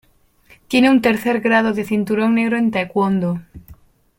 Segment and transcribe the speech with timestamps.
[0.67, 3.39] Tiene un tercer grado de cinturón negro en Taekwondo.